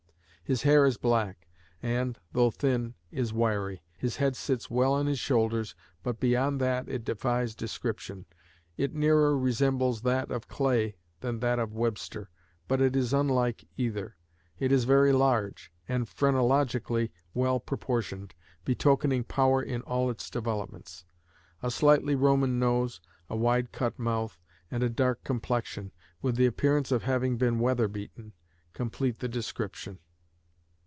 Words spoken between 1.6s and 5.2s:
and, though thin, is wiry. His head sits well on his